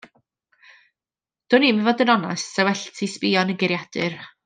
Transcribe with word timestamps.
Dwnim 1.53 1.83
i 1.83 1.85
fod 1.89 2.03
yn 2.07 2.13
onast 2.17 2.51
'sa 2.57 2.69
well 2.71 2.85
ti 2.97 3.11
sbïo 3.17 3.45
yn 3.47 3.57
y 3.57 3.59
geiriadur. 3.65 4.23